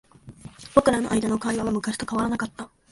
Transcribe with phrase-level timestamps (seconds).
[0.73, 2.71] 僕らの間の会話は昔と変わらなかった。